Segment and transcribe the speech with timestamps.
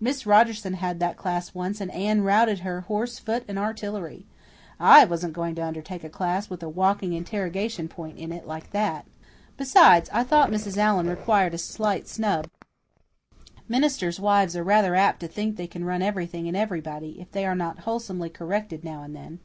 [0.00, 4.26] Miss Rogerson had that class once and Anne routed her, horse, foot and artillery.
[4.78, 8.72] I wasn't going to undertake a class with a walking interrogation point in it like
[8.72, 9.06] that.
[9.56, 10.76] Besides, I thought Mrs.
[10.76, 12.50] Allan required a slight snub.
[13.66, 17.46] Ministers' wives are rather apt to think they can run everything and everybody, if they
[17.46, 19.40] are not wholesomely corrected now and again.